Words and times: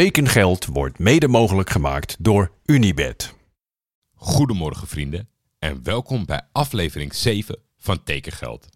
Tekengeld 0.00 0.66
wordt 0.66 0.98
mede 0.98 1.28
mogelijk 1.28 1.70
gemaakt 1.70 2.16
door 2.18 2.50
Unibed. 2.64 3.34
Goedemorgen 4.14 4.88
vrienden 4.88 5.28
en 5.58 5.80
welkom 5.82 6.24
bij 6.24 6.40
aflevering 6.52 7.14
7 7.14 7.58
van 7.78 8.02
Tekengeld. 8.02 8.68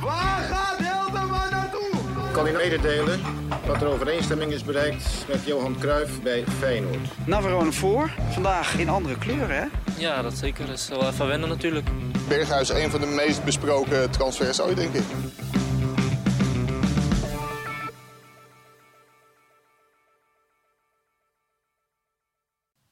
Waar 0.00 0.42
gaat 0.42 0.78
Hilterman 0.78 1.50
naartoe? 1.50 2.30
kan 2.32 2.46
u 2.46 2.52
mededelen 2.52 3.20
dat 3.66 3.82
er 3.82 3.88
overeenstemming 3.88 4.52
is 4.52 4.64
bereikt 4.64 5.24
met 5.28 5.46
Johan 5.46 5.78
Cruijff 5.78 6.22
bij 6.22 6.44
Feyenoord. 6.46 7.26
Navarone 7.26 7.72
voor. 7.72 8.10
Vandaag 8.30 8.78
in 8.78 8.88
andere 8.88 9.18
kleuren, 9.18 9.56
hè? 9.56 9.81
Ja, 10.02 10.22
dat 10.22 10.38
zeker. 10.38 10.66
Dat 10.66 10.78
is 10.78 10.88
wel 10.88 11.08
even 11.08 11.26
wennen 11.26 11.48
natuurlijk. 11.48 11.88
Berghuis 12.28 12.68
een 12.68 12.90
van 12.90 13.00
de 13.00 13.06
meest 13.06 13.44
besproken 13.44 14.10
transfers 14.10 14.60
ooit, 14.60 14.76
denk 14.76 14.94
ik. 14.94 15.02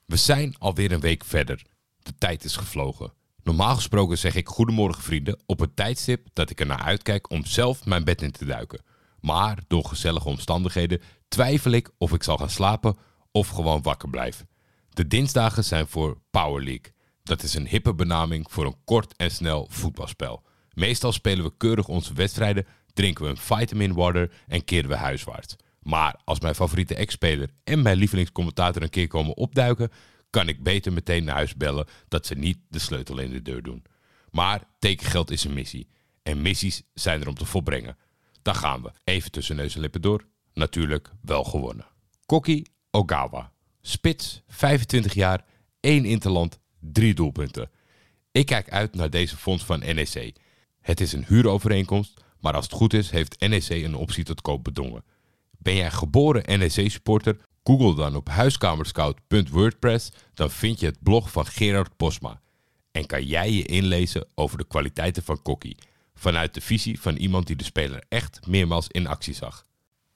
We 0.07 0.17
zijn 0.17 0.55
alweer 0.59 0.93
een 0.93 1.01
week 1.01 1.25
verder. 1.25 1.63
De 1.99 2.15
tijd 2.19 2.45
is 2.45 2.57
gevlogen. 2.57 3.13
Normaal 3.43 3.75
gesproken 3.75 4.19
zeg 4.19 4.35
ik 4.35 4.49
goedemorgen 4.49 5.03
vrienden 5.03 5.43
op 5.47 5.59
het 5.59 5.77
tijdstip 5.77 6.27
dat 6.33 6.51
ik 6.51 6.61
er 6.61 6.67
naar 6.67 6.83
uitkijk 6.83 7.31
om 7.31 7.45
zelf 7.45 7.85
mijn 7.85 8.05
bed 8.05 8.23
in 8.23 8.31
te 8.31 8.45
duiken. 8.45 8.83
Maar 9.21 9.59
door 9.69 9.85
gezellige 9.85 10.29
omstandigheden 10.29 11.01
twijfel 11.29 11.71
ik 11.71 11.91
of 11.99 12.13
ik 12.13 12.23
zal 12.23 12.37
gaan 12.37 12.51
slapen 12.51 12.97
of 13.33 13.49
gewoon 13.49 13.83
wakker 13.83 14.11
blijven. 14.11 14.49
De 14.91 15.07
dinsdagen 15.07 15.65
zijn 15.65 15.87
voor 15.87 16.21
Power 16.31 16.63
League. 16.63 16.99
Dat 17.31 17.43
is 17.43 17.55
een 17.55 17.69
hippe 17.69 17.95
benaming 17.95 18.47
voor 18.51 18.67
een 18.67 18.85
kort 18.85 19.17
en 19.17 19.31
snel 19.31 19.67
voetbalspel. 19.71 20.43
Meestal 20.73 21.13
spelen 21.13 21.45
we 21.45 21.57
keurig 21.57 21.89
onze 21.89 22.15
wedstrijden, 22.15 22.67
drinken 22.93 23.25
we 23.25 23.31
een 23.31 23.37
vitamin 23.37 23.93
water 23.93 24.33
en 24.47 24.65
keren 24.65 24.89
we 24.89 24.97
huiswaarts. 24.97 25.57
Maar 25.83 26.21
als 26.25 26.41
mijn 26.41 26.55
favoriete 26.55 26.95
ex-speler 26.95 27.51
en 27.65 27.83
mijn 27.83 27.97
lievelingscommentator 27.97 28.83
een 28.83 28.91
keer 28.91 29.09
komen 29.09 29.37
opduiken, 29.37 29.91
kan 30.31 30.49
ik 30.49 30.63
beter 30.63 30.93
meteen 30.93 31.25
naar 31.25 31.35
huis 31.35 31.55
bellen 31.55 31.87
dat 32.09 32.27
ze 32.27 32.35
niet 32.35 32.59
de 32.69 32.79
sleutel 32.79 33.19
in 33.19 33.31
de 33.31 33.43
deur 33.43 33.63
doen. 33.63 33.85
Maar 34.31 34.63
tekengeld 34.79 35.31
is 35.31 35.45
een 35.45 35.55
missie. 35.55 35.89
En 36.23 36.43
missies 36.43 36.83
zijn 36.95 37.21
er 37.21 37.29
om 37.29 37.35
te 37.35 37.47
volbrengen. 37.47 37.97
Daar 38.43 38.55
gaan 38.55 38.83
we. 38.83 38.93
Even 39.05 39.31
tussen 39.31 39.57
neus 39.57 39.75
en 39.75 39.81
lippen 39.81 40.03
door. 40.03 40.27
Natuurlijk 40.53 41.11
wel 41.23 41.45
gewonnen. 41.45 41.87
Koki 42.27 42.65
Ogawa. 42.91 43.53
Spits, 43.81 44.43
25 44.49 45.15
jaar, 45.15 45.45
1 45.81 46.05
interland, 46.05 46.59
3 46.81 47.15
doelpunten. 47.15 47.71
Ik 48.33 48.47
kijk 48.47 48.71
uit 48.71 48.95
naar 48.95 49.11
deze 49.11 49.37
fonds 49.37 49.65
van 49.65 49.79
NEC. 49.79 50.33
Het 50.81 51.01
is 51.01 51.13
een 51.13 51.25
huurovereenkomst, 51.27 52.25
maar 52.41 52.55
als 52.55 52.65
het 52.65 52.75
goed 52.75 52.95
is, 52.95 53.11
heeft 53.11 53.41
NEC 53.41 53.69
een 53.69 53.95
optie 53.95 54.25
tot 54.25 54.41
koop 54.41 54.65
bedongen. 54.65 55.05
Ben 55.59 55.75
jij 55.75 55.91
geboren 55.91 56.59
NEC-supporter? 56.59 57.37
Google 57.65 57.95
dan 57.95 58.17
op 58.17 58.29
huiskamerscout.wordpress, 58.29 60.11
dan 60.35 60.51
vind 60.51 60.81
je 60.81 60.87
het 60.87 61.03
blog 61.03 61.31
van 61.31 61.47
Gerard 61.47 61.97
Posma. 61.97 62.41
En 62.93 63.07
kan 63.07 63.25
jij 63.25 63.53
je 63.53 63.63
inlezen 63.63 64.27
over 64.35 64.59
de 64.59 64.67
kwaliteiten 64.67 65.23
van 65.23 65.43
Kokkie, 65.43 65.77
vanuit 66.15 66.55
de 66.55 66.61
visie 66.61 67.01
van 67.01 67.17
iemand 67.17 67.47
die 67.47 67.57
de 67.57 67.65
speler 67.65 68.05
echt 68.09 68.47
meermaals 68.47 68.89
in 68.89 69.07
actie 69.07 69.35
zag. 69.35 69.67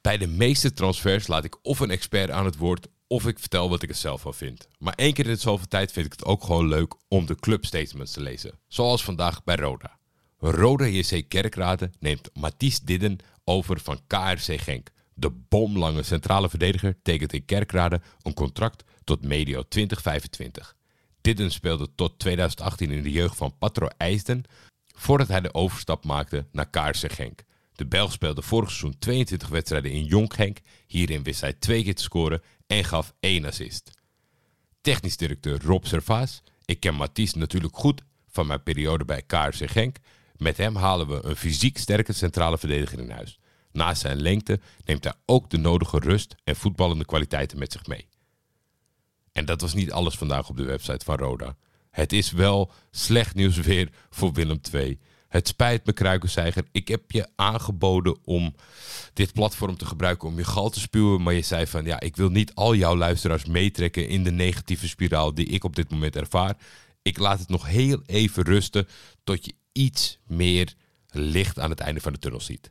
Bij 0.00 0.18
de 0.18 0.26
meeste 0.26 0.72
transfers 0.72 1.26
laat 1.26 1.44
ik 1.44 1.58
of 1.62 1.80
een 1.80 1.90
expert 1.90 2.30
aan 2.30 2.44
het 2.44 2.56
woord 2.56 2.88
of 3.14 3.26
ik 3.26 3.38
vertel 3.38 3.68
wat 3.68 3.82
ik 3.82 3.88
er 3.88 3.94
zelf 3.94 4.20
van 4.20 4.34
vind. 4.34 4.68
Maar 4.78 4.94
één 4.94 5.12
keer 5.12 5.26
in 5.26 5.38
zoveel 5.38 5.68
tijd 5.68 5.92
vind 5.92 6.06
ik 6.06 6.12
het 6.12 6.24
ook 6.24 6.44
gewoon 6.44 6.68
leuk 6.68 6.94
om 7.08 7.26
de 7.26 7.34
clubstatements 7.34 8.12
te 8.12 8.20
lezen. 8.20 8.58
Zoals 8.68 9.04
vandaag 9.04 9.44
bij 9.44 9.56
Roda. 9.56 9.98
Roda 10.38 10.86
JC 10.86 11.28
Kerkrade 11.28 11.90
neemt 12.00 12.30
Mathies 12.32 12.80
Didden 12.80 13.18
over 13.44 13.80
van 13.80 14.00
KRC 14.06 14.60
Genk. 14.60 14.90
De 15.14 15.30
bomlange 15.30 16.02
centrale 16.02 16.48
verdediger 16.48 16.96
tekent 17.02 17.32
in 17.32 17.44
Kerkrade 17.44 18.00
een 18.22 18.34
contract 18.34 18.84
tot 19.04 19.24
medio 19.24 19.62
2025. 19.68 20.76
Didden 21.20 21.50
speelde 21.50 21.94
tot 21.94 22.18
2018 22.18 22.90
in 22.90 23.02
de 23.02 23.10
jeugd 23.10 23.36
van 23.36 23.58
Patro 23.58 23.88
IJsden, 23.96 24.44
voordat 24.94 25.28
hij 25.28 25.40
de 25.40 25.54
overstap 25.54 26.04
maakte 26.04 26.46
naar 26.52 26.70
KRC 26.70 27.12
Genk. 27.12 27.42
De 27.74 27.86
Belg 27.86 28.12
speelde 28.12 28.42
vorig 28.42 28.68
seizoen 28.70 28.98
22 28.98 29.48
wedstrijden 29.48 29.90
in 29.90 30.04
Jong 30.04 30.34
Genk. 30.34 30.58
Hierin 30.86 31.22
wist 31.22 31.40
hij 31.40 31.52
twee 31.52 31.82
keer 31.82 31.94
te 31.94 32.02
scoren 32.02 32.42
en 32.66 32.84
gaf 32.84 33.14
één 33.20 33.44
assist. 33.44 33.90
Technisch 34.80 35.16
directeur 35.16 35.62
Rob 35.62 35.84
Servaas. 35.84 36.42
Ik 36.64 36.80
ken 36.80 36.94
Mathies 36.94 37.34
natuurlijk 37.34 37.76
goed 37.76 38.02
van 38.28 38.46
mijn 38.46 38.62
periode 38.62 39.04
bij 39.04 39.22
KRC 39.22 39.70
Genk. 39.70 39.96
Met 40.36 40.56
hem 40.56 40.76
halen 40.76 41.08
we 41.08 41.24
een 41.24 41.36
fysiek 41.36 41.78
sterke 41.78 42.12
centrale 42.12 42.58
verdediger 42.58 42.98
in 42.98 43.10
huis. 43.10 43.38
Naast 43.72 44.00
zijn 44.00 44.20
lengte 44.20 44.60
neemt 44.84 45.04
hij 45.04 45.14
ook 45.26 45.50
de 45.50 45.56
nodige 45.56 45.98
rust 45.98 46.34
en 46.44 46.56
voetballende 46.56 47.04
kwaliteiten 47.04 47.58
met 47.58 47.72
zich 47.72 47.86
mee. 47.86 48.08
En 49.32 49.44
dat 49.44 49.60
was 49.60 49.74
niet 49.74 49.92
alles 49.92 50.14
vandaag 50.14 50.48
op 50.48 50.56
de 50.56 50.64
website 50.64 51.04
van 51.04 51.16
Roda. 51.16 51.56
Het 51.90 52.12
is 52.12 52.30
wel 52.30 52.72
slecht 52.90 53.34
nieuws 53.34 53.56
weer 53.56 53.88
voor 54.10 54.32
Willem 54.32 54.60
II. 54.72 55.00
Het 55.34 55.48
spijt 55.48 55.86
me, 55.86 55.92
Kruikenzeiger. 55.92 56.64
Ik 56.72 56.88
heb 56.88 57.10
je 57.10 57.28
aangeboden 57.36 58.16
om 58.24 58.54
dit 59.12 59.32
platform 59.32 59.76
te 59.76 59.86
gebruiken 59.86 60.28
om 60.28 60.36
je 60.36 60.44
gal 60.44 60.70
te 60.70 60.80
spuwen. 60.80 61.22
Maar 61.22 61.34
je 61.34 61.42
zei 61.42 61.66
van, 61.66 61.84
ja, 61.84 62.00
ik 62.00 62.16
wil 62.16 62.28
niet 62.28 62.54
al 62.54 62.74
jouw 62.74 62.96
luisteraars 62.96 63.44
meetrekken 63.44 64.08
in 64.08 64.24
de 64.24 64.30
negatieve 64.30 64.88
spiraal 64.88 65.34
die 65.34 65.46
ik 65.46 65.64
op 65.64 65.76
dit 65.76 65.90
moment 65.90 66.16
ervaar. 66.16 66.56
Ik 67.02 67.18
laat 67.18 67.38
het 67.38 67.48
nog 67.48 67.66
heel 67.66 68.02
even 68.06 68.42
rusten 68.42 68.88
tot 69.24 69.44
je 69.44 69.54
iets 69.72 70.18
meer 70.26 70.74
licht 71.10 71.58
aan 71.58 71.70
het 71.70 71.80
einde 71.80 72.00
van 72.00 72.12
de 72.12 72.18
tunnel 72.18 72.40
ziet. 72.40 72.70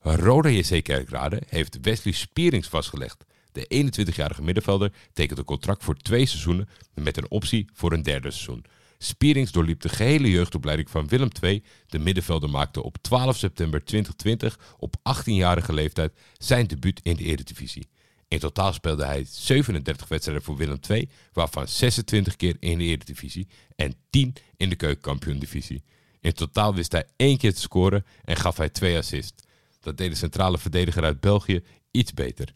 Roda 0.00 0.48
JC 0.48 0.84
Kerkrade 0.84 1.42
heeft 1.48 1.78
Wesley 1.80 2.14
Spierings 2.14 2.68
vastgelegd. 2.68 3.24
De 3.52 3.86
21-jarige 4.14 4.42
middenvelder 4.42 4.92
tekent 5.12 5.38
een 5.38 5.44
contract 5.44 5.84
voor 5.84 5.96
twee 5.96 6.26
seizoenen 6.26 6.68
met 6.94 7.16
een 7.16 7.30
optie 7.30 7.68
voor 7.72 7.92
een 7.92 8.02
derde 8.02 8.30
seizoen. 8.30 8.64
Spierings 8.98 9.52
doorliep 9.52 9.80
de 9.80 9.88
gehele 9.88 10.30
jeugdopleiding 10.30 10.90
van 10.90 11.08
Willem 11.08 11.28
II. 11.40 11.62
De 11.86 11.98
middenvelder 11.98 12.50
maakte 12.50 12.82
op 12.82 12.96
12 13.00 13.36
september 13.36 13.84
2020 13.84 14.58
op 14.78 14.96
18-jarige 14.96 15.72
leeftijd 15.72 16.12
zijn 16.36 16.66
debuut 16.66 17.00
in 17.02 17.16
de 17.16 17.24
Eredivisie. 17.24 17.88
In 18.28 18.38
totaal 18.38 18.72
speelde 18.72 19.04
hij 19.04 19.24
37 19.28 20.08
wedstrijden 20.08 20.44
voor 20.44 20.56
Willem 20.56 20.78
II, 20.88 21.08
waarvan 21.32 21.68
26 21.68 22.36
keer 22.36 22.56
in 22.60 22.78
de 22.78 22.84
Eredivisie 22.84 23.48
en 23.76 23.94
10 24.10 24.34
in 24.56 24.68
de 24.68 24.76
Keukenkampioen-divisie. 24.76 25.82
In 26.20 26.32
totaal 26.32 26.74
wist 26.74 26.92
hij 26.92 27.04
één 27.16 27.38
keer 27.38 27.54
te 27.54 27.60
scoren 27.60 28.04
en 28.24 28.36
gaf 28.36 28.56
hij 28.56 28.68
twee 28.68 28.96
assists. 28.96 29.42
Dat 29.80 29.96
deed 29.96 30.10
de 30.10 30.16
centrale 30.16 30.58
verdediger 30.58 31.04
uit 31.04 31.20
België 31.20 31.62
iets 31.90 32.14
beter. 32.14 32.52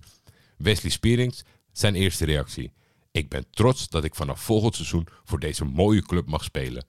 Wesley 0.56 0.90
Spierings, 0.90 1.42
zijn 1.72 1.94
eerste 1.94 2.24
reactie. 2.24 2.72
Ik 3.12 3.28
ben 3.28 3.46
trots 3.50 3.88
dat 3.88 4.04
ik 4.04 4.14
vanaf 4.14 4.40
volgend 4.40 4.74
seizoen 4.74 5.06
voor 5.24 5.38
deze 5.38 5.64
mooie 5.64 6.02
club 6.02 6.26
mag 6.26 6.44
spelen. 6.44 6.86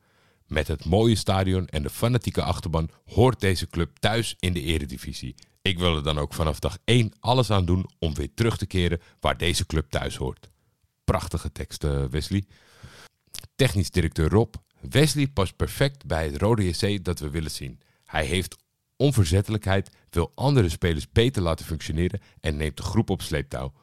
Met 0.48 0.68
het 0.68 0.86
mooie 0.86 1.16
stadion 1.16 1.68
en 1.68 1.84
de 1.84 1.90
fanatieke 1.90 2.44
achterban 2.44 2.90
hoort 3.06 3.40
deze 3.40 3.68
club 3.68 3.98
thuis 4.00 4.36
in 4.40 4.54
de 4.54 4.62
eredivisie. 4.62 5.36
Ik 5.62 5.80
wil 5.80 5.96
er 5.96 6.04
dan 6.04 6.18
ook 6.18 6.34
vanaf 6.34 6.60
dag 6.60 6.78
1 6.84 7.12
alles 7.20 7.52
aan 7.52 7.66
doen 7.66 7.90
om 8.00 8.14
weer 8.14 8.34
terug 8.34 8.58
te 8.58 8.66
keren 8.66 9.02
waar 9.20 9.38
deze 9.38 9.66
club 9.66 9.90
thuis 9.90 10.16
hoort. 10.16 10.50
Prachtige 11.04 11.52
tekst, 11.52 11.84
Wesley. 12.10 12.44
Technisch 13.56 13.92
directeur 13.92 14.30
Rob. 14.30 14.54
Wesley 14.80 15.28
past 15.28 15.56
perfect 15.56 16.06
bij 16.06 16.26
het 16.26 16.38
Rode 16.38 16.68
JC 16.68 17.04
dat 17.04 17.20
we 17.20 17.30
willen 17.30 17.52
zien. 17.52 17.80
Hij 18.06 18.26
heeft 18.26 18.56
onverzettelijkheid, 18.96 19.90
wil 20.10 20.32
andere 20.36 20.70
spelers 20.70 21.10
beter 21.10 21.42
laten 21.42 21.66
functioneren 21.66 22.22
en 22.40 22.58
neemt 22.58 22.78
de 22.78 22.84
groep 22.84 23.10
op 23.10 23.22
sleeptouw. 23.22 23.74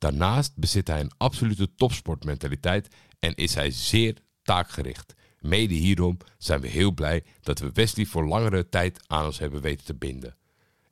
Daarnaast 0.00 0.56
bezit 0.56 0.88
hij 0.88 1.00
een 1.00 1.12
absolute 1.16 1.74
topsportmentaliteit 1.74 2.88
en 3.18 3.34
is 3.34 3.54
hij 3.54 3.70
zeer 3.70 4.16
taakgericht. 4.42 5.14
Mede 5.40 5.74
hierom 5.74 6.16
zijn 6.38 6.60
we 6.60 6.68
heel 6.68 6.92
blij 6.92 7.24
dat 7.40 7.58
we 7.58 7.72
Wesley 7.72 8.06
voor 8.06 8.26
langere 8.26 8.68
tijd 8.68 9.00
aan 9.06 9.24
ons 9.24 9.38
hebben 9.38 9.60
weten 9.60 9.84
te 9.84 9.94
binden. 9.94 10.36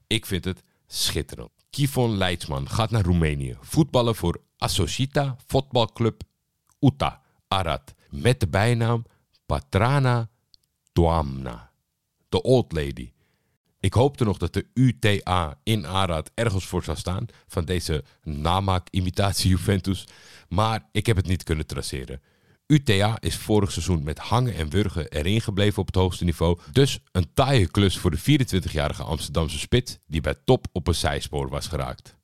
Ik 0.07 0.27
vind 0.27 0.45
het 0.45 0.63
schitterend. 0.87 1.51
Kivon 1.71 2.17
Leidsman 2.17 2.69
gaat 2.69 2.91
naar 2.91 3.05
Roemenië. 3.05 3.57
Voetballen 3.61 4.15
voor 4.15 4.41
Asocita 4.59 5.37
voetbalclub 5.47 6.23
Uta 6.81 7.23
Arad. 7.49 7.95
Met 8.11 8.41
de 8.41 8.49
bijnaam 8.49 9.05
Patrana 9.47 10.31
Doamna. 10.93 11.71
De 12.29 12.43
Old 12.43 12.73
Lady. 12.73 13.13
Ik 13.81 13.93
hoopte 13.93 14.25
nog 14.25 14.39
dat 14.39 14.53
de 14.53 14.67
UTA 14.75 15.59
in 15.63 15.87
Arad 15.87 16.31
ergens 16.35 16.65
voor 16.65 16.85
zou 16.85 16.97
staan 16.97 17.27
van 17.47 17.65
deze 17.65 18.05
namaak-imitatie 18.23 19.51
Juventus, 19.51 20.07
maar 20.49 20.89
ik 20.93 21.07
heb 21.07 21.17
het 21.17 21.27
niet 21.27 21.43
kunnen 21.43 21.67
traceren. 21.67 22.21
UTA 22.67 23.17
is 23.21 23.37
vorig 23.37 23.73
seizoen 23.73 24.03
met 24.03 24.19
hangen 24.19 24.55
en 24.55 24.71
wurgen 24.71 25.09
erin 25.09 25.41
gebleven 25.41 25.79
op 25.79 25.87
het 25.87 25.95
hoogste 25.95 26.25
niveau, 26.25 26.59
dus 26.73 26.99
een 27.13 27.33
taaie 27.35 27.67
klus 27.67 27.99
voor 27.99 28.11
de 28.11 28.21
24-jarige 28.21 29.03
Amsterdamse 29.03 29.59
spit 29.59 30.01
die 30.07 30.21
bij 30.21 30.35
top 30.45 30.67
op 30.73 30.87
een 30.87 30.95
zijspoor 30.95 31.49
was 31.49 31.67
geraakt. 31.67 32.17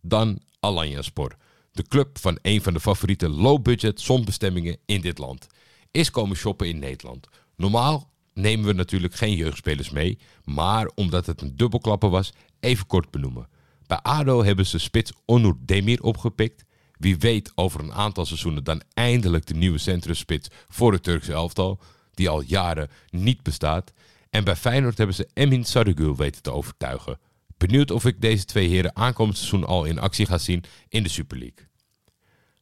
Dan 0.00 0.40
Alanyaspor, 0.60 1.36
de 1.72 1.82
club 1.82 2.18
van 2.18 2.38
een 2.42 2.62
van 2.62 2.72
de 2.72 2.80
favoriete 2.80 3.28
low-budget 3.28 4.00
zonbestemmingen 4.00 4.78
in 4.86 5.00
dit 5.00 5.18
land. 5.18 5.46
is 5.90 6.10
komen 6.10 6.36
shoppen 6.36 6.68
in 6.68 6.78
Nederland. 6.78 7.28
Normaal 7.56 8.12
nemen 8.34 8.66
we 8.66 8.72
natuurlijk 8.72 9.14
geen 9.14 9.36
jeugdspelers 9.36 9.90
mee, 9.90 10.18
maar 10.44 10.90
omdat 10.94 11.26
het 11.26 11.40
een 11.40 11.56
dubbelklapper 11.56 12.10
was, 12.10 12.32
even 12.60 12.86
kort 12.86 13.10
benoemen. 13.10 13.48
Bij 13.86 13.98
ADO 13.98 14.44
hebben 14.44 14.66
ze 14.66 14.78
spits 14.78 15.12
Onur 15.24 15.54
Demir 15.60 16.02
opgepikt. 16.02 16.64
Wie 16.98 17.16
weet 17.16 17.52
over 17.54 17.80
een 17.80 17.92
aantal 17.92 18.26
seizoenen 18.26 18.64
dan 18.64 18.82
eindelijk 18.94 19.46
de 19.46 19.54
nieuwe 19.54 19.78
centrumspits 19.78 20.48
voor 20.68 20.92
het 20.92 21.02
Turkse 21.02 21.32
elftal, 21.32 21.80
die 22.14 22.28
al 22.28 22.40
jaren 22.40 22.90
niet 23.10 23.42
bestaat. 23.42 23.92
En 24.30 24.44
bij 24.44 24.56
Feyenoord 24.56 24.98
hebben 24.98 25.16
ze 25.16 25.28
Emin 25.32 25.64
Sarıgül 25.64 26.16
weten 26.16 26.42
te 26.42 26.52
overtuigen. 26.52 27.18
Benieuwd 27.56 27.90
of 27.90 28.04
ik 28.04 28.20
deze 28.20 28.44
twee 28.44 28.68
heren 28.68 28.96
aankomend 28.96 29.36
seizoen 29.36 29.64
al 29.64 29.84
in 29.84 29.98
actie 29.98 30.26
ga 30.26 30.38
zien 30.38 30.64
in 30.88 31.02
de 31.02 31.08
Super 31.08 31.38
League. 31.38 31.68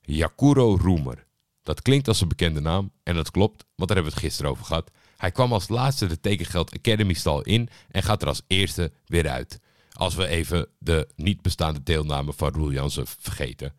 Jakuro 0.00 0.76
Roemer. 0.76 1.26
Dat 1.62 1.82
klinkt 1.82 2.08
als 2.08 2.20
een 2.20 2.28
bekende 2.28 2.60
naam 2.60 2.92
en 3.02 3.14
dat 3.14 3.30
klopt, 3.30 3.64
want 3.74 3.88
daar 3.88 3.96
hebben 3.96 4.04
we 4.04 4.19
het 4.19 4.26
gisteren 4.26 4.50
over 4.50 4.64
gehad. 4.64 4.90
Hij 5.22 5.30
kwam 5.30 5.52
als 5.52 5.69
laatste 5.69 6.06
de 6.06 6.20
Tekengeld 6.20 6.74
Academy 6.78 7.12
stal 7.12 7.42
in 7.42 7.69
en 7.90 8.02
gaat 8.02 8.22
er 8.22 8.28
als 8.28 8.42
eerste 8.46 8.92
weer 9.06 9.28
uit. 9.28 9.60
Als 9.92 10.14
we 10.14 10.26
even 10.26 10.69
de 10.78 11.08
niet 11.16 11.42
bestaande 11.42 11.82
deelname 11.82 12.32
van 12.32 12.52
Roel 12.52 12.72
Jansen 12.72 13.06
vergeten. 13.06 13.74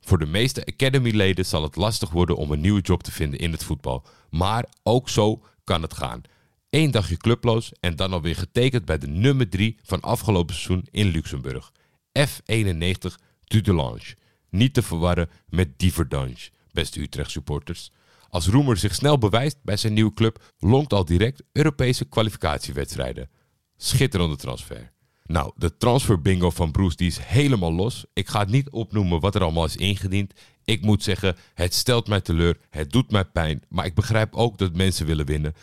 Voor 0.00 0.18
de 0.18 0.26
meeste 0.26 0.66
Academy-leden 0.66 1.46
zal 1.46 1.62
het 1.62 1.76
lastig 1.76 2.10
worden 2.10 2.36
om 2.36 2.50
een 2.50 2.60
nieuwe 2.60 2.80
job 2.80 3.02
te 3.02 3.12
vinden 3.12 3.38
in 3.40 3.52
het 3.52 3.64
voetbal. 3.64 4.06
Maar 4.30 4.66
ook 4.82 5.08
zo 5.08 5.42
kan 5.64 5.82
het 5.82 5.94
gaan. 5.94 6.22
Eén 6.70 6.90
dagje 6.90 7.16
clubloos 7.16 7.72
en 7.80 7.96
dan 7.96 8.12
alweer 8.12 8.36
getekend 8.36 8.84
bij 8.84 8.98
de 8.98 9.08
nummer 9.08 9.48
3 9.48 9.78
van 9.82 10.00
afgelopen 10.00 10.54
seizoen 10.54 10.86
in 10.90 11.06
Luxemburg. 11.06 11.72
F91 12.18 13.14
Dudelange. 13.44 14.16
Niet 14.50 14.74
te 14.74 14.82
verwarren 14.82 15.30
met 15.48 15.78
Diverdange, 15.78 16.50
beste 16.72 17.00
Utrecht 17.00 17.30
supporters. 17.30 17.90
Als 18.34 18.46
Roemer 18.46 18.76
zich 18.76 18.94
snel 18.94 19.18
bewijst 19.18 19.56
bij 19.62 19.76
zijn 19.76 19.92
nieuwe 19.92 20.14
club, 20.14 20.52
lonkt 20.58 20.92
al 20.92 21.04
direct 21.04 21.42
Europese 21.52 22.04
kwalificatiewedstrijden. 22.04 23.30
Schitterende 23.76 24.36
transfer. 24.36 24.92
Nou, 25.24 25.52
de 25.56 25.76
transfer 25.76 26.22
bingo 26.22 26.50
van 26.50 26.70
Bruce 26.70 26.96
die 26.96 27.06
is 27.06 27.18
helemaal 27.18 27.72
los. 27.72 28.04
Ik 28.12 28.28
ga 28.28 28.38
het 28.38 28.48
niet 28.48 28.70
opnoemen 28.70 29.20
wat 29.20 29.34
er 29.34 29.42
allemaal 29.42 29.64
is 29.64 29.76
ingediend. 29.76 30.32
Ik 30.64 30.82
moet 30.82 31.02
zeggen, 31.02 31.36
het 31.54 31.74
stelt 31.74 32.08
mij 32.08 32.20
teleur, 32.20 32.58
het 32.70 32.92
doet 32.92 33.10
mij 33.10 33.24
pijn, 33.24 33.62
maar 33.68 33.86
ik 33.86 33.94
begrijp 33.94 34.34
ook 34.34 34.58
dat 34.58 34.76
mensen 34.76 35.06
willen 35.06 35.26
winnen. 35.26 35.54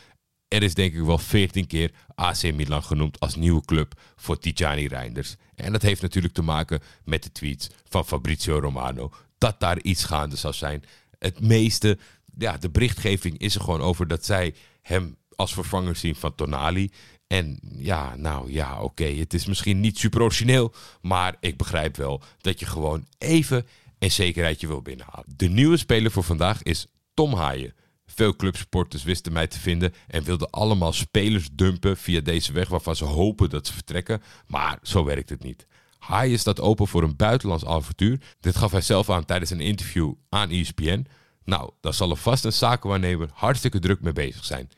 Er 0.47 0.63
is 0.63 0.73
denk 0.73 0.93
ik 0.93 1.01
wel 1.01 1.17
14 1.17 1.67
keer 1.67 1.91
AC 2.15 2.53
Milan 2.53 2.83
genoemd 2.83 3.19
als 3.19 3.35
nieuwe 3.35 3.65
club 3.65 3.99
voor 4.15 4.37
Tijani 4.37 4.87
Reinders. 4.87 5.35
En 5.55 5.71
dat 5.71 5.81
heeft 5.81 6.01
natuurlijk 6.01 6.33
te 6.33 6.41
maken 6.41 6.81
met 7.03 7.23
de 7.23 7.31
tweets 7.31 7.69
van 7.89 8.05
Fabrizio 8.05 8.59
Romano. 8.59 9.11
Dat 9.37 9.59
daar 9.59 9.81
iets 9.81 10.03
gaande 10.03 10.35
zou 10.35 10.53
zijn. 10.53 10.83
Het 11.19 11.39
meeste, 11.39 11.97
ja, 12.37 12.57
de 12.57 12.69
berichtgeving 12.69 13.37
is 13.37 13.55
er 13.55 13.61
gewoon 13.61 13.81
over 13.81 14.07
dat 14.07 14.25
zij 14.25 14.53
hem 14.81 15.15
als 15.35 15.53
vervanger 15.53 15.95
zien 15.95 16.15
van 16.15 16.35
Tonali. 16.35 16.91
En 17.27 17.59
ja, 17.77 18.15
nou 18.15 18.51
ja, 18.51 18.81
oké, 18.81 19.05
het 19.05 19.33
is 19.33 19.45
misschien 19.45 19.79
niet 19.79 19.97
super 19.97 20.21
origineel, 20.21 20.73
maar 21.01 21.35
ik 21.39 21.57
begrijp 21.57 21.97
wel 21.97 22.21
dat 22.41 22.59
je 22.59 22.65
gewoon 22.65 23.07
even 23.17 23.65
een 23.99 24.11
zekerheidje 24.11 24.67
wil 24.67 24.81
binnenhalen. 24.81 25.33
De 25.35 25.47
nieuwe 25.47 25.77
speler 25.77 26.11
voor 26.11 26.23
vandaag 26.23 26.63
is 26.63 26.87
Tom 27.13 27.33
Haaien. 27.33 27.73
Veel 28.05 28.35
clubsporters 28.35 29.03
wisten 29.03 29.33
mij 29.33 29.47
te 29.47 29.59
vinden 29.59 29.93
en 30.07 30.23
wilden 30.23 30.49
allemaal 30.49 30.93
spelers 30.93 31.49
dumpen 31.51 31.97
via 31.97 32.21
deze 32.21 32.51
weg 32.53 32.67
waarvan 32.67 32.95
ze 32.95 33.05
hopen 33.05 33.49
dat 33.49 33.67
ze 33.67 33.73
vertrekken, 33.73 34.21
maar 34.47 34.79
zo 34.81 35.03
werkt 35.03 35.29
het 35.29 35.43
niet. 35.43 35.67
Haaien 35.97 36.39
staat 36.39 36.59
open 36.59 36.87
voor 36.87 37.03
een 37.03 37.15
buitenlands 37.15 37.65
avontuur. 37.65 38.21
Dit 38.39 38.55
gaf 38.55 38.71
hij 38.71 38.81
zelf 38.81 39.09
aan 39.09 39.25
tijdens 39.25 39.51
een 39.51 39.59
interview 39.59 40.13
aan 40.29 40.49
ESPN. 40.49 41.05
Nou, 41.43 41.71
daar 41.79 41.93
zal 41.93 42.09
er 42.09 42.17
vast 42.17 42.45
een 42.45 42.53
zakenwaarnemer 42.53 43.29
hartstikke 43.33 43.79
druk 43.79 44.01
mee 44.01 44.13
bezig 44.13 44.45
zijn. 44.45 44.69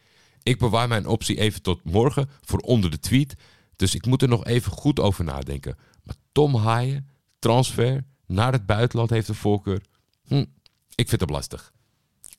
Ik 0.44 0.60
bewaar 0.60 0.88
mijn 0.88 1.07
optie 1.07 1.39
even 1.39 1.62
tot 1.62 1.83
morgen 1.83 2.30
voor 2.42 2.60
onder 2.60 2.92
de 2.92 3.00
tweet. 3.00 3.36
Dus 3.75 3.95
ik 3.95 4.06
moet 4.06 4.21
er 4.21 4.27
nog 4.27 4.45
even 4.45 4.71
goed 4.71 5.00
over 5.00 5.24
nadenken. 5.24 5.77
Maar 6.04 6.15
Tom 6.31 6.56
Haaien, 6.56 7.10
transfer 7.39 8.06
naar 8.27 8.51
het 8.51 8.65
buitenland 8.65 9.10
heeft 9.10 9.27
een 9.27 9.36
voorkeur. 9.36 9.81
Hm, 10.27 10.45
ik 10.95 11.10
vind 11.10 11.21
hem 11.21 11.30
lastig. 11.30 11.71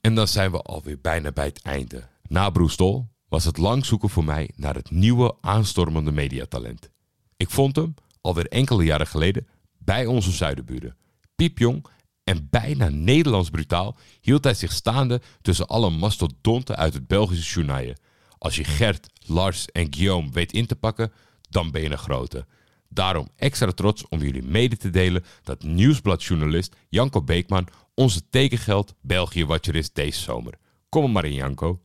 En 0.01 0.15
dan 0.15 0.29
zijn 0.29 0.51
we 0.51 0.63
alweer 0.63 1.01
bijna 1.01 1.33
bij 1.33 1.47
het 1.47 1.63
einde. 1.63 2.09
Na 2.29 2.51
Broestol 2.51 3.09
was 3.29 3.45
het 3.45 3.57
lang 3.57 3.85
zoeken 3.85 4.09
voor 4.09 4.25
mij 4.25 4.51
naar 4.57 4.75
het 4.75 4.91
nieuwe 4.91 5.37
aanstormende 5.41 6.13
mediatalent. 6.13 6.91
Ik 7.37 7.51
vond 7.51 7.77
hem 7.77 7.95
alweer 8.21 8.49
enkele 8.49 8.85
jaren 8.85 9.07
geleden 9.07 9.49
bij 9.79 10.07
onze 10.07 10.31
zuidenburen. 10.31 10.97
Piepjong 11.37 11.87
en 12.25 12.49
bijna 12.51 12.89
Nederlands 12.89 13.51
brutaal 13.51 13.97
hield 14.21 14.45
hij 14.45 14.55
zich 14.55 14.73
staande 14.73 15.21
tussen 15.43 15.67
alle 15.67 15.91
mastodonten 15.91 16.77
uit 16.77 16.95
het 16.95 17.07
Belgische 17.07 17.53
journaille. 17.55 17.97
Als 18.39 18.57
je 18.57 18.65
Gert, 18.65 19.07
Lars 19.27 19.67
en 19.67 19.95
Guillaume 19.95 20.31
weet 20.31 20.53
in 20.53 20.67
te 20.67 20.77
pakken, 20.77 21.13
dan 21.49 21.71
ben 21.71 21.83
je 21.83 21.91
een 21.91 21.99
grote. 21.99 22.47
Daarom 22.89 23.29
extra 23.37 23.71
trots 23.71 24.09
om 24.09 24.21
jullie 24.21 24.43
mede 24.43 24.77
te 24.77 24.91
delen 24.91 25.25
dat 25.43 25.63
nieuwsbladjournalist 25.63 26.77
Janko 26.89 27.23
Beekman 27.23 27.69
onze 27.95 28.29
tekengeld 28.29 28.95
België-watcher 29.01 29.75
is 29.75 29.93
deze 29.93 30.21
zomer. 30.21 30.55
Kom 30.89 31.13
maar 31.13 31.25
in, 31.25 31.35
Janko. 31.35 31.81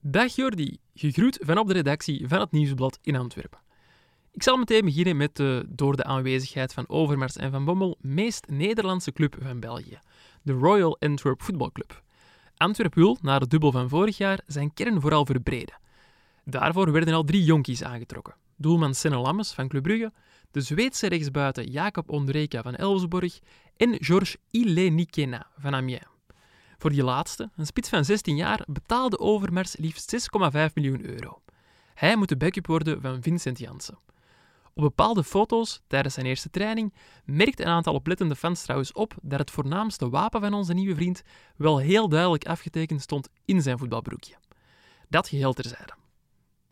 Dag 0.00 0.34
Jordi, 0.34 0.78
gegroet 0.94 1.38
vanop 1.40 1.66
de 1.66 1.72
redactie 1.72 2.28
van 2.28 2.40
het 2.40 2.52
Nieuwsblad 2.52 2.98
in 3.02 3.16
Antwerpen. 3.16 3.58
Ik 4.36 4.42
zal 4.42 4.56
meteen 4.56 4.84
beginnen 4.84 5.16
met 5.16 5.36
de 5.36 5.64
door 5.68 5.96
de 5.96 6.04
aanwezigheid 6.04 6.74
van 6.74 6.88
Overmars 6.88 7.36
en 7.36 7.50
Van 7.50 7.64
Bommel 7.64 7.96
meest 8.00 8.46
Nederlandse 8.48 9.12
club 9.12 9.36
van 9.40 9.60
België, 9.60 9.98
de 10.42 10.52
Royal 10.52 10.96
Antwerp 10.98 11.42
Voetbalclub. 11.42 12.02
Antwerp 12.56 12.94
wil, 12.94 13.18
na 13.20 13.38
de 13.38 13.46
dubbel 13.46 13.72
van 13.72 13.88
vorig 13.88 14.16
jaar, 14.16 14.40
zijn 14.46 14.74
kern 14.74 15.00
vooral 15.00 15.26
verbreden. 15.26 15.78
Daarvoor 16.44 16.92
werden 16.92 17.14
al 17.14 17.24
drie 17.24 17.44
jonkies 17.44 17.82
aangetrokken. 17.82 18.34
Doelman 18.56 18.94
Senne 18.94 19.16
Lammes 19.16 19.52
van 19.52 19.68
Club 19.68 19.82
Brugge, 19.82 20.12
de 20.50 20.60
Zweedse 20.60 21.08
rechtsbuiten 21.08 21.70
Jacob 21.70 22.10
Ondreka 22.10 22.62
van 22.62 22.74
Elfsborg 22.74 23.38
en 23.76 24.04
Georges 24.04 24.36
Ilenikena 24.50 25.46
van 25.58 25.74
Amiens. 25.74 26.04
Voor 26.78 26.90
die 26.90 27.04
laatste, 27.04 27.50
een 27.56 27.66
spits 27.66 27.88
van 27.88 28.04
16 28.04 28.36
jaar, 28.36 28.64
betaalde 28.66 29.18
Overmars 29.18 29.76
liefst 29.76 30.30
6,5 30.68 30.72
miljoen 30.74 31.04
euro. 31.04 31.40
Hij 31.94 32.16
moet 32.16 32.28
de 32.28 32.36
backup 32.36 32.66
worden 32.66 33.00
van 33.00 33.22
Vincent 33.22 33.58
Janssen. 33.58 33.98
Op 34.76 34.82
bepaalde 34.82 35.24
foto's 35.24 35.82
tijdens 35.86 36.14
zijn 36.14 36.26
eerste 36.26 36.50
training 36.50 36.94
merkt 37.24 37.60
een 37.60 37.66
aantal 37.66 37.94
oplettende 37.94 38.36
fans 38.36 38.62
trouwens 38.62 38.92
op 38.92 39.14
dat 39.22 39.38
het 39.38 39.50
voornaamste 39.50 40.08
wapen 40.08 40.40
van 40.40 40.54
onze 40.54 40.74
nieuwe 40.74 40.94
vriend 40.94 41.22
wel 41.56 41.78
heel 41.78 42.08
duidelijk 42.08 42.46
afgetekend 42.46 43.00
stond 43.02 43.28
in 43.44 43.62
zijn 43.62 43.78
voetbalbroekje. 43.78 44.34
Dat 45.08 45.28
geheel 45.28 45.52
terzijde. 45.52 45.92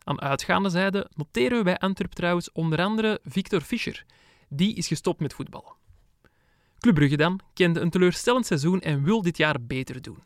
Aan 0.03 0.21
uitgaande 0.21 0.69
zijde 0.69 1.09
noteren 1.15 1.57
we 1.57 1.63
bij 1.63 1.77
Antwerp 1.77 2.11
trouwens 2.11 2.51
onder 2.51 2.81
andere 2.81 3.19
Victor 3.23 3.61
Fischer. 3.61 4.05
Die 4.49 4.75
is 4.75 4.87
gestopt 4.87 5.19
met 5.19 5.33
voetballen. 5.33 5.73
Club 6.79 6.95
Brugge 6.95 7.17
dan 7.17 7.39
kende 7.53 7.79
een 7.79 7.89
teleurstellend 7.89 8.45
seizoen 8.45 8.81
en 8.81 9.03
wil 9.03 9.21
dit 9.21 9.37
jaar 9.37 9.61
beter 9.61 10.01
doen. 10.01 10.23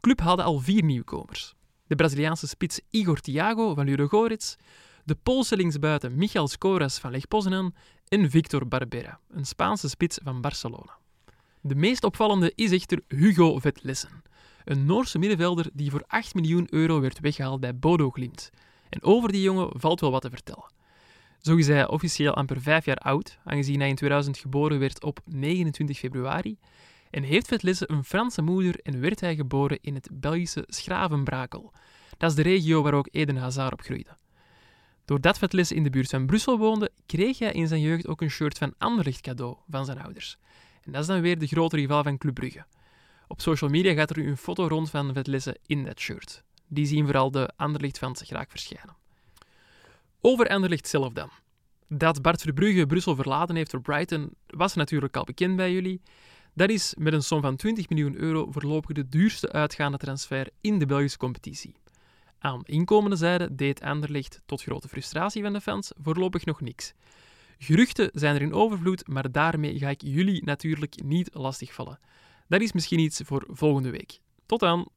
Club 0.00 0.20
hadden 0.20 0.44
al 0.44 0.58
vier 0.58 0.84
nieuwkomers. 0.84 1.54
De 1.86 1.94
Braziliaanse 1.94 2.46
spits 2.46 2.80
Igor 2.90 3.20
Thiago 3.20 3.74
van 3.74 3.84
Ludogorets, 3.84 4.56
de 5.04 5.14
Poolse 5.14 5.56
linksbuiten 5.56 6.14
Michal 6.14 6.48
Skoras 6.48 6.98
van 6.98 7.10
Lech 7.10 7.28
Poznan 7.28 7.74
en 8.08 8.30
Victor 8.30 8.68
Barbera, 8.68 9.20
een 9.30 9.44
Spaanse 9.44 9.88
spits 9.88 10.18
van 10.22 10.40
Barcelona. 10.40 10.98
De 11.60 11.74
meest 11.74 12.04
opvallende 12.04 12.52
is 12.54 12.70
echter 12.70 13.00
Hugo 13.08 13.58
Vetlessen, 13.58 14.22
een 14.64 14.84
Noorse 14.84 15.18
middenvelder 15.18 15.70
die 15.72 15.90
voor 15.90 16.04
8 16.06 16.34
miljoen 16.34 16.66
euro 16.70 17.00
werd 17.00 17.20
weggehaald 17.20 17.60
bij 17.60 17.78
Bodo 17.78 18.10
Glimt. 18.10 18.50
En 18.88 19.02
over 19.02 19.32
die 19.32 19.42
jongen 19.42 19.70
valt 19.72 20.00
wel 20.00 20.10
wat 20.10 20.22
te 20.22 20.30
vertellen. 20.30 20.72
Zo 21.38 21.56
is 21.56 21.66
hij 21.66 21.88
officieel 21.88 22.34
amper 22.34 22.60
vijf 22.60 22.84
jaar 22.84 22.96
oud, 22.96 23.38
aangezien 23.44 23.80
hij 23.80 23.88
in 23.88 23.94
2000 23.94 24.38
geboren 24.38 24.78
werd 24.78 25.02
op 25.02 25.20
29 25.24 25.98
februari, 25.98 26.58
en 27.10 27.22
heeft 27.22 27.48
Vetlessen 27.48 27.92
een 27.92 28.04
Franse 28.04 28.42
moeder 28.42 28.80
en 28.82 29.00
werd 29.00 29.20
hij 29.20 29.34
geboren 29.34 29.78
in 29.80 29.94
het 29.94 30.08
Belgische 30.12 30.64
Schravenbrakel. 30.66 31.72
Dat 32.18 32.30
is 32.30 32.36
de 32.36 32.42
regio 32.42 32.82
waar 32.82 32.94
ook 32.94 33.08
Eden 33.10 33.36
Hazard 33.36 33.72
op 33.72 33.80
groeide. 33.80 34.16
Doordat 35.04 35.38
Vetlessen 35.38 35.76
in 35.76 35.82
de 35.82 35.90
buurt 35.90 36.10
van 36.10 36.26
Brussel 36.26 36.58
woonde, 36.58 36.90
kreeg 37.06 37.38
hij 37.38 37.52
in 37.52 37.68
zijn 37.68 37.80
jeugd 37.80 38.06
ook 38.06 38.20
een 38.20 38.30
shirt 38.30 38.58
van 38.58 38.74
Anderlecht 38.78 39.20
cadeau 39.20 39.56
van 39.70 39.84
zijn 39.84 40.02
ouders. 40.02 40.36
En 40.82 40.92
dat 40.92 41.00
is 41.00 41.06
dan 41.06 41.20
weer 41.20 41.38
de 41.38 41.46
grote 41.46 41.76
rival 41.76 42.02
van 42.02 42.18
Club 42.18 42.34
Brugge. 42.34 42.64
Op 43.28 43.40
social 43.40 43.70
media 43.70 43.94
gaat 43.94 44.10
er 44.10 44.18
nu 44.18 44.28
een 44.28 44.36
foto 44.36 44.66
rond 44.66 44.90
van 44.90 45.12
Vetlessen 45.12 45.58
in 45.66 45.84
dat 45.84 46.00
shirt. 46.00 46.42
Die 46.66 46.86
zien 46.86 47.04
vooral 47.04 47.30
de 47.30 47.50
Anderlecht-fans 47.56 48.22
graag 48.22 48.46
verschijnen. 48.48 48.96
Over 50.20 50.48
Anderlecht 50.48 50.88
zelf 50.88 51.12
dan. 51.12 51.30
Dat 51.88 52.22
Bart 52.22 52.42
Verbrugge 52.42 52.86
Brussel 52.86 53.14
verlaten 53.14 53.56
heeft 53.56 53.70
voor 53.70 53.80
Brighton 53.80 54.34
was 54.46 54.74
natuurlijk 54.74 55.16
al 55.16 55.24
bekend 55.24 55.56
bij 55.56 55.72
jullie. 55.72 56.00
Dat 56.54 56.70
is 56.70 56.94
met 56.98 57.12
een 57.12 57.22
som 57.22 57.40
van 57.40 57.56
20 57.56 57.88
miljoen 57.88 58.16
euro 58.16 58.50
voorlopig 58.50 58.94
de 58.94 59.08
duurste 59.08 59.52
uitgaande 59.52 59.98
transfer 59.98 60.48
in 60.60 60.78
de 60.78 60.86
Belgische 60.86 61.18
competitie. 61.18 61.74
Aan 62.44 62.62
inkomende 62.64 63.16
zijde 63.16 63.54
deed 63.54 63.80
Anderlecht, 63.80 64.40
tot 64.46 64.62
grote 64.62 64.88
frustratie 64.88 65.42
van 65.42 65.52
de 65.52 65.60
fans, 65.60 65.92
voorlopig 65.96 66.44
nog 66.44 66.60
niks. 66.60 66.92
Geruchten 67.58 68.10
zijn 68.12 68.34
er 68.34 68.42
in 68.42 68.52
overvloed, 68.52 69.08
maar 69.08 69.32
daarmee 69.32 69.78
ga 69.78 69.88
ik 69.88 70.02
jullie 70.02 70.44
natuurlijk 70.44 71.02
niet 71.02 71.30
lastigvallen. 71.32 71.98
Dat 72.48 72.60
is 72.60 72.72
misschien 72.72 72.98
iets 72.98 73.20
voor 73.24 73.46
volgende 73.48 73.90
week. 73.90 74.18
Tot 74.46 74.60
dan. 74.60 74.88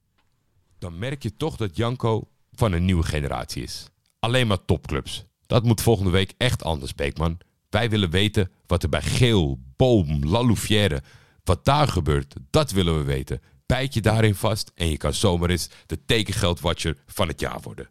Dan 0.80 0.98
merk 0.98 1.24
je 1.24 1.36
toch 1.36 1.56
dat 1.56 1.76
Janko 1.76 2.28
van 2.52 2.72
een 2.72 2.86
nieuwe 2.86 3.04
generatie 3.04 3.64
is. 3.64 3.90
Alleen 4.20 4.48
maar 4.48 4.66
topclubs. 4.66 5.26
Dat 5.46 5.64
moet 5.64 5.82
volgende 5.82 6.12
week 6.12 6.34
echt 6.38 6.64
anders, 6.64 6.96
Beekman. 6.96 7.38
Wij 7.70 7.90
willen 7.90 8.10
weten 8.10 8.52
wat 8.66 8.84
er 8.84 8.90
bij 8.90 9.02
Geel, 9.02 9.60
Boom, 9.76 10.26
La 10.26 10.44
Louvière, 10.44 11.04
wat 11.44 11.66
daar 11.66 11.88
gebeurt, 11.88 12.36
dat 12.50 12.72
willen 12.72 12.98
we 12.98 13.04
weten. 13.04 13.42
Bijt 13.68 13.94
je 13.94 14.02
daarin 14.02 14.36
vast 14.36 14.72
en 14.76 14.90
je 14.90 14.98
kan 14.98 15.14
zomaar 15.14 15.50
eens 15.50 15.70
de 15.86 16.06
tekengeldwatcher 16.06 16.98
van 17.06 17.28
het 17.28 17.40
jaar 17.40 17.62
worden. 17.62 17.90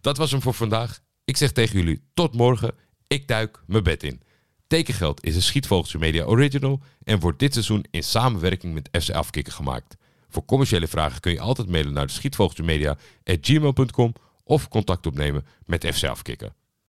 Dat 0.00 0.16
was 0.16 0.30
hem 0.30 0.42
voor 0.42 0.54
vandaag. 0.54 1.00
Ik 1.24 1.36
zeg 1.36 1.52
tegen 1.52 1.78
jullie 1.78 2.02
tot 2.14 2.34
morgen. 2.34 2.74
Ik 3.06 3.28
duik 3.28 3.62
mijn 3.66 3.82
bed 3.82 4.02
in. 4.02 4.22
Tekengeld 4.66 5.24
is 5.24 5.36
een 5.36 5.42
Schietvogeltje 5.42 5.98
Media 5.98 6.24
original 6.24 6.80
en 7.04 7.20
wordt 7.20 7.38
dit 7.38 7.52
seizoen 7.52 7.84
in 7.90 8.02
samenwerking 8.02 8.74
met 8.74 8.88
FC 9.02 9.10
Afkikken 9.10 9.52
gemaakt. 9.52 9.96
Voor 10.28 10.44
commerciële 10.44 10.86
vragen 10.86 11.20
kun 11.20 11.32
je 11.32 11.40
altijd 11.40 11.68
mailen 11.68 11.92
naar 11.92 12.06
de 12.06 12.12
of 14.44 14.68
contact 14.68 15.06
opnemen 15.06 15.46
met 15.64 15.86
FC 15.94 16.04
Afkikken. 16.04 16.54